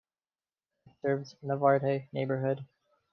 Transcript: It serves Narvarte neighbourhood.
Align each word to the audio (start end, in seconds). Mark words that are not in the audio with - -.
It 0.87 0.93
serves 1.03 1.35
Narvarte 1.43 2.07
neighbourhood. 2.11 2.65